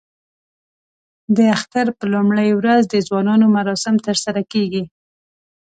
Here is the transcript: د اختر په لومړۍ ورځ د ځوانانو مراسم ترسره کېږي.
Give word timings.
د 1.35 1.37
اختر 1.55 1.87
په 1.97 2.05
لومړۍ 2.13 2.49
ورځ 2.59 2.81
د 2.87 2.95
ځوانانو 3.07 3.45
مراسم 3.57 3.95
ترسره 4.05 4.41
کېږي. 4.51 4.83